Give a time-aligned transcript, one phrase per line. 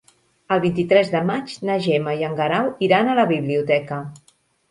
[0.53, 4.01] El vint-i-tres de maig na Gemma i en Guerau iran a la biblioteca.